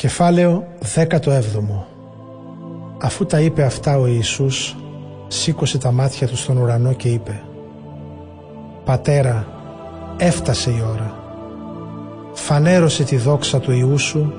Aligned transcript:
Κεφάλαιο 0.00 0.66
17 0.94 1.08
Αφού 2.98 3.26
τα 3.26 3.40
είπε 3.40 3.62
αυτά 3.62 3.98
ο 3.98 4.06
Ιησούς, 4.06 4.76
σήκωσε 5.28 5.78
τα 5.78 5.92
μάτια 5.92 6.26
του 6.26 6.36
στον 6.36 6.56
ουρανό 6.56 6.92
και 6.92 7.08
είπε 7.08 7.42
«Πατέρα, 8.84 9.46
έφτασε 10.16 10.70
η 10.70 10.82
ώρα. 10.90 11.18
Φανέρωσε 12.32 13.04
τη 13.04 13.16
δόξα 13.16 13.60
του 13.60 13.72
Ιού 13.72 13.98
σου, 13.98 14.32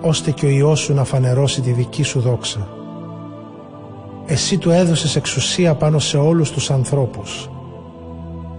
ώστε 0.00 0.30
και 0.30 0.46
ο 0.46 0.48
Υιός 0.48 0.80
σου 0.80 0.94
να 0.94 1.04
φανερώσει 1.04 1.60
τη 1.60 1.70
δική 1.70 2.02
σου 2.02 2.20
δόξα. 2.20 2.68
Εσύ 4.26 4.58
του 4.58 4.70
έδωσες 4.70 5.16
εξουσία 5.16 5.74
πάνω 5.74 5.98
σε 5.98 6.16
όλους 6.16 6.50
τους 6.50 6.70
ανθρώπους. 6.70 7.50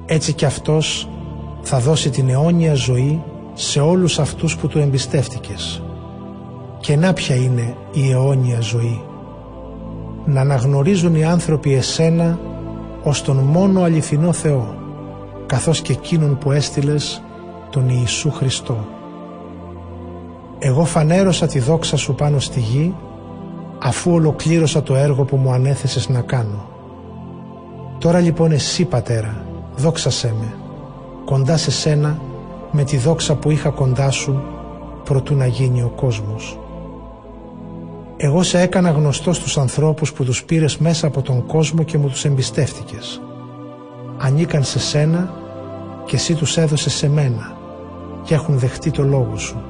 Έτσι 0.06 0.34
κι 0.34 0.46
Αυτός 0.46 1.10
θα 1.62 1.80
δώσει 1.80 2.10
την 2.10 2.30
αιώνια 2.30 2.74
ζωή 2.74 3.24
σε 3.54 3.80
όλους 3.80 4.20
αυτούς 4.20 4.58
που 4.58 4.68
του 4.68 4.80
εμπιστεύτηκες. 4.80 5.85
Και 6.86 6.96
να 6.96 7.14
ποια 7.14 7.36
είναι 7.36 7.76
η 7.92 8.12
αιώνια 8.12 8.60
ζωή. 8.60 9.02
Να 10.26 10.42
αναγνωρίζουν 10.42 11.16
οι 11.16 11.24
άνθρωποι 11.24 11.74
εσένα 11.74 12.40
ως 13.04 13.22
τον 13.22 13.38
μόνο 13.38 13.82
αληθινό 13.82 14.32
Θεό, 14.34 14.76
καθώς 15.46 15.82
και 15.82 15.92
εκείνον 15.92 16.38
που 16.38 16.52
έστειλες 16.52 17.24
τον 17.70 17.90
Ιησού 17.90 18.32
Χριστό. 18.32 18.88
Εγώ 20.60 20.86
φανέρωσα 20.86 21.48
τη 21.48 21.60
δόξα 21.60 21.98
σου 21.98 22.16
πάνω 22.16 22.40
στη 22.40 22.60
γη, 22.60 22.96
αφού 23.80 24.12
ολοκλήρωσα 24.12 24.84
το 24.84 24.96
έργο 24.96 25.24
που 25.24 25.36
μου 25.36 25.52
ανέθεσες 25.52 26.10
να 26.10 26.22
κάνω. 26.22 26.68
Τώρα 27.98 28.20
λοιπόν 28.20 28.52
εσύ 28.52 28.86
πατέρα, 28.86 29.46
δόξασέ 29.76 30.34
με, 30.40 30.54
κοντά 31.26 31.58
σε 31.58 31.72
σένα 31.72 32.20
με 32.72 32.84
τη 32.84 32.98
δόξα 32.98 33.36
που 33.36 33.52
είχα 33.52 33.70
κοντά 33.70 34.12
σου 34.12 34.44
προτού 35.04 35.36
να 35.36 35.46
γίνει 35.46 35.82
ο 35.82 35.92
κόσμος. 35.96 36.60
Εγώ 38.18 38.44
σε 38.44 38.62
έκανα 38.62 38.90
γνωστό 38.90 39.34
στους 39.34 39.58
ανθρώπους 39.58 40.14
που 40.14 40.24
τους 40.24 40.44
πήρες 40.44 40.78
μέσα 40.78 41.08
από 41.08 41.22
τον 41.22 41.46
κόσμο 41.46 41.84
και 41.84 41.98
μου 41.98 42.08
τους 42.08 42.26
εμπιστεύτηκες. 42.26 43.22
Ανήκαν 44.18 44.64
σε 44.64 44.80
σένα 44.80 45.34
και 46.06 46.16
εσύ 46.16 46.34
τους 46.34 46.58
έδωσες 46.58 46.94
σε 46.94 47.10
μένα 47.10 47.58
και 48.24 48.34
έχουν 48.34 48.60
δεχτεί 48.60 48.92
το 48.92 49.04
λόγο 49.04 49.38
σου. 49.38 49.62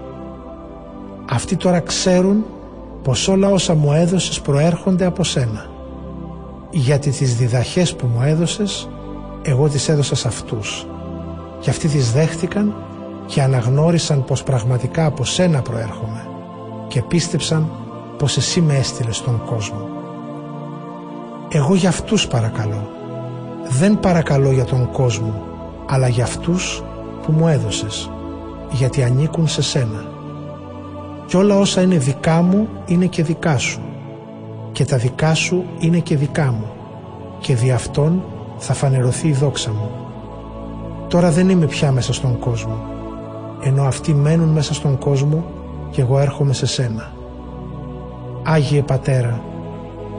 Αυτοί 1.29 1.55
τώρα 1.55 1.79
ξέρουν 1.79 2.45
πως 3.03 3.27
όλα 3.27 3.49
όσα 3.49 3.73
μου 3.73 3.93
έδωσες 3.93 4.41
προέρχονται 4.41 5.05
από 5.05 5.23
σένα. 5.23 5.65
Γιατί 6.71 7.09
τις 7.09 7.35
διδαχές 7.35 7.95
που 7.95 8.07
μου 8.07 8.21
έδωσες, 8.21 8.89
εγώ 9.41 9.69
τις 9.69 9.89
έδωσα 9.89 10.15
σε 10.15 10.27
αυτούς. 10.27 10.87
Και 11.59 11.69
αυτοί 11.69 11.87
τις 11.87 12.11
δέχτηκαν 12.11 12.73
και 13.25 13.41
αναγνώρισαν 13.41 14.25
πως 14.25 14.43
πραγματικά 14.43 15.05
από 15.05 15.23
σένα 15.23 15.61
προέρχομαι 15.61 16.27
και 16.87 17.01
πίστεψαν 17.01 17.69
πως 18.25 18.37
εσύ 18.37 18.61
με 18.61 18.77
έστειλες 18.77 19.15
στον 19.17 19.41
κόσμο. 19.45 19.89
Εγώ 21.49 21.75
για 21.75 21.89
αυτούς 21.89 22.27
παρακαλώ. 22.27 22.89
Δεν 23.69 23.99
παρακαλώ 23.99 24.51
για 24.51 24.65
τον 24.65 24.91
κόσμο, 24.91 25.41
αλλά 25.87 26.07
για 26.07 26.23
αυτούς 26.23 26.83
που 27.21 27.31
μου 27.31 27.47
έδωσες, 27.47 28.11
γιατί 28.71 29.03
ανήκουν 29.03 29.47
σε 29.47 29.61
σένα. 29.61 30.05
Κι 31.25 31.37
όλα 31.37 31.57
όσα 31.57 31.81
είναι 31.81 31.97
δικά 31.97 32.41
μου 32.41 32.67
είναι 32.85 33.05
και 33.05 33.23
δικά 33.23 33.57
σου, 33.57 33.81
και 34.71 34.85
τα 34.85 34.97
δικά 34.97 35.33
σου 35.33 35.63
είναι 35.79 35.99
και 35.99 36.15
δικά 36.15 36.51
μου, 36.51 36.67
και 37.39 37.55
δι' 37.55 37.71
αυτόν 37.71 38.23
θα 38.57 38.73
φανερωθεί 38.73 39.27
η 39.27 39.33
δόξα 39.33 39.71
μου. 39.71 39.89
Τώρα 41.07 41.31
δεν 41.31 41.49
είμαι 41.49 41.65
πια 41.65 41.91
μέσα 41.91 42.13
στον 42.13 42.39
κόσμο, 42.39 42.83
ενώ 43.61 43.83
αυτοί 43.83 44.13
μένουν 44.13 44.49
μέσα 44.49 44.73
στον 44.73 44.97
κόσμο 44.97 45.43
και 45.89 46.01
εγώ 46.01 46.19
έρχομαι 46.19 46.53
σε 46.53 46.65
σένα. 46.65 47.14
Άγιε 48.47 48.81
Πατέρα, 48.81 49.43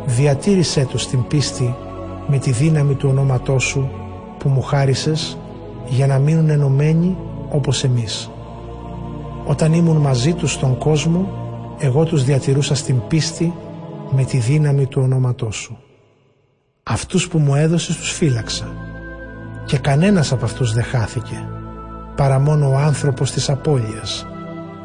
διατήρησέ 0.07 0.85
τους 0.85 1.07
την 1.07 1.27
πίστη 1.27 1.75
με 2.27 2.39
τη 2.39 2.51
δύναμη 2.51 2.95
του 2.95 3.09
ονόματός 3.09 3.65
Σου 3.65 3.91
που 4.39 4.49
μου 4.49 4.63
χάρισες 4.63 5.39
για 5.89 6.07
να 6.07 6.19
μείνουν 6.19 6.51
ενωμένοι 6.51 7.17
όπως 7.51 7.85
εμείς. 7.85 8.31
Όταν 9.47 9.73
ήμουν 9.73 9.97
μαζί 9.97 10.33
τους 10.33 10.53
στον 10.53 10.79
κόσμο, 10.79 11.29
εγώ 11.79 12.05
τους 12.05 12.25
διατηρούσα 12.25 12.75
στην 12.75 13.07
πίστη 13.09 13.55
με 14.11 14.25
τη 14.25 14.39
δύναμη 14.39 14.87
του 14.87 15.01
ονόματός 15.03 15.57
Σου. 15.57 15.79
Αυτούς 16.83 17.29
που 17.29 17.39
μου 17.39 17.55
έδωσες 17.55 17.97
τους 17.97 18.13
φύλαξα 18.13 18.67
και 19.67 19.79
κανένας 19.79 20.33
από 20.33 20.45
αυτούς 20.45 20.73
δεν 20.73 20.85
χάθηκε 20.85 21.49
παρά 22.17 22.39
μόνο 22.39 22.69
ο 22.71 22.77
άνθρωπος 22.77 23.31
της 23.31 23.51
απώλειας 23.51 24.27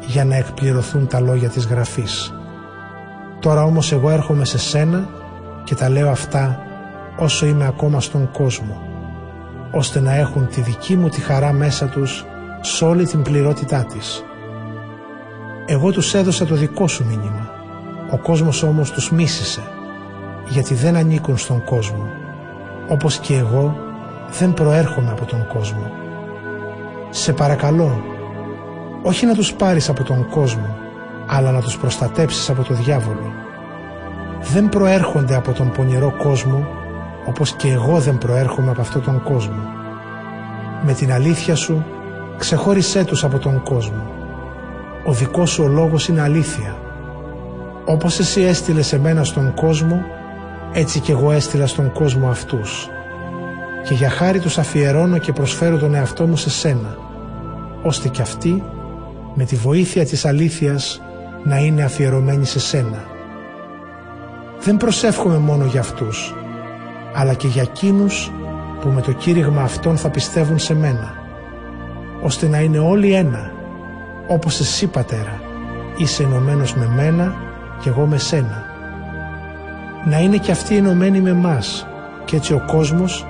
για 0.06 0.24
να 0.24 0.36
εκπληρωθούν 0.36 1.06
τα 1.06 1.20
λόγια 1.20 1.48
της 1.48 1.66
Γραφής. 1.66 2.32
Τώρα 3.42 3.64
όμως 3.64 3.92
εγώ 3.92 4.10
έρχομαι 4.10 4.44
σε 4.44 4.58
σένα 4.58 5.08
και 5.64 5.74
τα 5.74 5.88
λέω 5.88 6.10
αυτά 6.10 6.58
όσο 7.18 7.46
είμαι 7.46 7.66
ακόμα 7.66 8.00
στον 8.00 8.30
κόσμο 8.30 8.82
ώστε 9.72 10.00
να 10.00 10.14
έχουν 10.14 10.46
τη 10.46 10.60
δική 10.60 10.96
μου 10.96 11.08
τη 11.08 11.20
χαρά 11.20 11.52
μέσα 11.52 11.86
τους 11.86 12.24
σε 12.60 12.84
όλη 12.84 13.06
την 13.06 13.22
πληρότητά 13.22 13.84
της. 13.84 14.24
Εγώ 15.66 15.92
τους 15.92 16.14
έδωσα 16.14 16.46
το 16.46 16.54
δικό 16.54 16.88
σου 16.88 17.04
μήνυμα. 17.04 17.50
Ο 18.10 18.18
κόσμος 18.18 18.62
όμως 18.62 18.90
τους 18.90 19.10
μίσησε 19.10 19.62
γιατί 20.48 20.74
δεν 20.74 20.96
ανήκουν 20.96 21.38
στον 21.38 21.64
κόσμο 21.64 22.06
όπως 22.88 23.18
και 23.18 23.36
εγώ 23.36 23.76
δεν 24.38 24.54
προέρχομαι 24.54 25.10
από 25.10 25.24
τον 25.24 25.46
κόσμο. 25.46 25.90
Σε 27.10 27.32
παρακαλώ 27.32 28.02
όχι 29.02 29.26
να 29.26 29.34
τους 29.34 29.52
πάρεις 29.52 29.88
από 29.88 30.04
τον 30.04 30.28
κόσμο 30.28 30.76
αλλά 31.26 31.50
να 31.50 31.60
τους 31.60 31.78
προστατέψεις 31.78 32.50
από 32.50 32.62
το 32.62 32.74
διάβολο. 32.74 33.32
Δεν 34.52 34.68
προέρχονται 34.68 35.34
από 35.34 35.52
τον 35.52 35.70
πονηρό 35.70 36.14
κόσμο 36.18 36.66
όπως 37.26 37.52
και 37.52 37.68
εγώ 37.68 37.98
δεν 37.98 38.18
προέρχομαι 38.18 38.70
από 38.70 38.80
αυτόν 38.80 39.02
τον 39.02 39.22
κόσμο. 39.22 39.62
Με 40.84 40.92
την 40.92 41.12
αλήθεια 41.12 41.54
σου 41.54 41.84
ξεχώρισέ 42.38 43.04
τους 43.04 43.24
από 43.24 43.38
τον 43.38 43.62
κόσμο. 43.62 44.10
Ο 45.06 45.12
δικός 45.12 45.50
σου 45.50 45.64
ο 45.64 45.68
λόγος 45.68 46.08
είναι 46.08 46.20
αλήθεια. 46.20 46.76
Όπως 47.84 48.18
εσύ 48.18 48.40
έστειλες 48.40 48.92
εμένα 48.92 49.24
στον 49.24 49.54
κόσμο, 49.54 50.02
έτσι 50.72 51.00
και 51.00 51.12
εγώ 51.12 51.32
έστειλα 51.32 51.66
στον 51.66 51.92
κόσμο 51.92 52.28
αυτούς. 52.28 52.88
Και 53.84 53.94
για 53.94 54.10
χάρη 54.10 54.40
τους 54.40 54.58
αφιερώνω 54.58 55.18
και 55.18 55.32
προσφέρω 55.32 55.78
τον 55.78 55.94
εαυτό 55.94 56.26
μου 56.26 56.36
σε 56.36 56.50
σένα, 56.50 56.96
ώστε 57.82 58.08
και 58.08 58.22
αυτοί, 58.22 58.62
με 59.34 59.44
τη 59.44 59.56
βοήθεια 59.56 60.04
της 60.04 60.24
αλήθειας, 60.24 61.02
να 61.44 61.58
είναι 61.58 61.82
αφιερωμένοι 61.82 62.44
σε 62.44 62.60
σένα. 62.60 63.04
Δεν 64.60 64.76
προσεύχομαι 64.76 65.38
μόνο 65.38 65.64
για 65.64 65.80
αυτούς, 65.80 66.34
αλλά 67.14 67.34
και 67.34 67.46
για 67.46 67.62
εκείνους 67.62 68.32
που 68.80 68.88
με 68.88 69.00
το 69.00 69.12
κήρυγμα 69.12 69.62
αυτών 69.62 69.96
θα 69.96 70.10
πιστεύουν 70.10 70.58
σε 70.58 70.74
μένα, 70.74 71.14
ώστε 72.22 72.48
να 72.48 72.60
είναι 72.60 72.78
όλοι 72.78 73.12
ένα, 73.12 73.52
όπως 74.28 74.60
εσύ 74.60 74.86
πατέρα, 74.86 75.40
είσαι 75.96 76.22
ενωμένος 76.22 76.74
με 76.74 76.86
μένα 76.94 77.34
και 77.80 77.88
εγώ 77.88 78.06
με 78.06 78.18
σένα. 78.18 78.64
Να 80.04 80.18
είναι 80.18 80.36
και 80.36 80.50
αυτοί 80.50 80.76
ενωμένοι 80.76 81.20
με 81.20 81.32
μας 81.32 81.86
και 82.24 82.36
έτσι 82.36 82.52
ο 82.52 82.64
κόσμος 82.66 83.26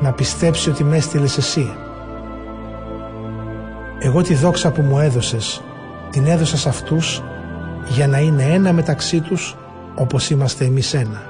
να 0.00 0.12
πιστέψει 0.12 0.70
ότι 0.70 0.84
με 0.84 0.96
έστειλες 0.96 1.36
εσύ. 1.36 1.76
Εγώ 3.98 4.22
τη 4.22 4.34
δόξα 4.34 4.70
που 4.70 4.82
μου 4.82 4.98
έδωσες 4.98 5.62
την 6.10 6.26
έδωσα 6.26 6.56
σε 6.56 6.68
αυτούς 6.68 7.22
για 7.88 8.06
να 8.06 8.18
είναι 8.18 8.42
ένα 8.42 8.72
μεταξύ 8.72 9.20
τους 9.20 9.56
όπως 9.94 10.30
είμαστε 10.30 10.64
εμείς 10.64 10.94
ένα. 10.94 11.22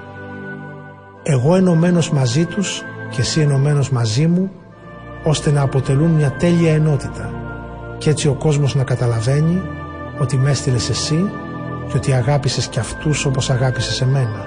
Εγώ 1.22 1.54
ενωμένος 1.54 2.10
μαζί 2.10 2.44
τους 2.44 2.82
και 3.10 3.20
εσύ 3.20 3.40
ενωμένος 3.40 3.90
μαζί 3.90 4.26
μου 4.26 4.50
ώστε 5.24 5.50
να 5.50 5.62
αποτελούν 5.62 6.10
μια 6.10 6.32
τέλεια 6.32 6.74
ενότητα 6.74 7.30
και 7.98 8.10
έτσι 8.10 8.28
ο 8.28 8.34
κόσμος 8.34 8.74
να 8.74 8.84
καταλαβαίνει 8.84 9.62
ότι 10.18 10.36
με 10.36 10.50
έστειλες 10.50 10.88
εσύ 10.88 11.30
και 11.88 11.96
ότι 11.96 12.12
αγάπησες 12.12 12.66
και 12.66 12.80
αυτούς 12.80 13.24
όπως 13.24 13.50
αγάπησες 13.50 14.00
εμένα. 14.00 14.46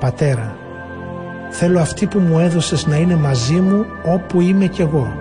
Πατέρα, 0.00 0.56
θέλω 1.50 1.80
αυτοί 1.80 2.06
που 2.06 2.18
μου 2.18 2.38
έδωσες 2.38 2.86
να 2.86 2.96
είναι 2.96 3.16
μαζί 3.16 3.60
μου 3.60 3.84
όπου 4.04 4.40
είμαι 4.40 4.66
κι 4.66 4.80
εγώ 4.80 5.12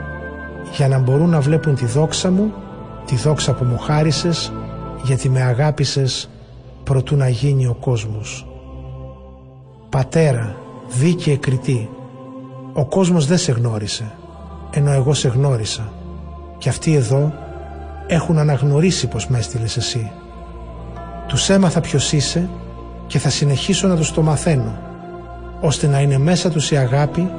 για 0.71 0.87
να 0.87 0.99
μπορούν 0.99 1.29
να 1.29 1.39
βλέπουν 1.39 1.75
τη 1.75 1.85
δόξα 1.85 2.31
μου, 2.31 2.53
τη 3.05 3.15
δόξα 3.15 3.53
που 3.53 3.63
μου 3.63 3.77
χάρισες 3.77 4.51
γιατί 5.03 5.29
με 5.29 5.41
αγάπησες 5.41 6.29
προτού 6.83 7.15
να 7.15 7.29
γίνει 7.29 7.67
ο 7.67 7.77
κόσμος. 7.79 8.47
Πατέρα, 9.89 10.55
δίκαιε 10.89 11.35
κριτή, 11.35 11.89
ο 12.73 12.85
κόσμος 12.85 13.25
δεν 13.25 13.37
σε 13.37 13.51
γνώρισε, 13.51 14.11
ενώ 14.71 14.91
εγώ 14.91 15.13
σε 15.13 15.27
γνώρισα 15.27 15.91
και 16.57 16.69
αυτοί 16.69 16.93
εδώ 16.95 17.33
έχουν 18.07 18.37
αναγνωρίσει 18.37 19.07
πως 19.07 19.27
με 19.27 19.37
έστειλες 19.37 19.77
εσύ. 19.77 20.11
Τους 21.27 21.49
έμαθα 21.49 21.81
ποιος 21.81 22.11
είσαι 22.11 22.49
και 23.07 23.19
θα 23.19 23.29
συνεχίσω 23.29 23.87
να 23.87 23.95
τους 23.95 24.11
το 24.11 24.21
μαθαίνω, 24.21 24.77
ώστε 25.61 25.87
να 25.87 25.99
είναι 25.99 26.17
μέσα 26.17 26.49
τους 26.49 26.71
η 26.71 26.77
αγάπη 26.77 27.29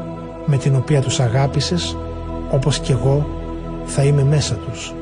με 0.46 0.56
την 0.56 0.76
οποία 0.76 1.00
τους 1.00 1.20
αγάπησες, 1.20 1.96
όπως 2.50 2.78
και 2.78 2.92
εγώ 2.92 3.26
θα 3.84 4.02
είμαι 4.02 4.24
μέσα 4.24 4.54
τους. 4.54 4.94